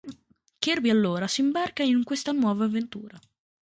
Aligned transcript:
Kirby 0.61 0.89
allora 0.89 1.27
si 1.27 1.41
imbarca 1.41 1.83
in 1.83 2.03
questa 2.03 2.31
nuova 2.31 2.65
avventura. 2.65 3.19